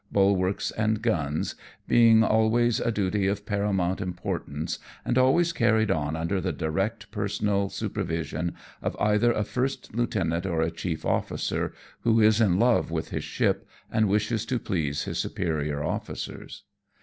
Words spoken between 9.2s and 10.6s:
a first lieutenant